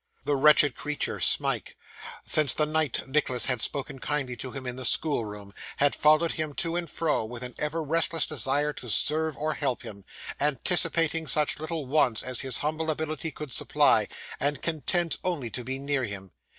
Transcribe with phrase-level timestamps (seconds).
[0.23, 1.77] The wretched creature, Smike,
[2.23, 6.53] since the night Nicholas had spoken kindly to him in the schoolroom, had followed him
[6.55, 10.03] to and fro, with an ever restless desire to serve or help him;
[10.39, 14.07] anticipating such little wants as his humble ability could supply,
[14.39, 16.31] and content only to be near him.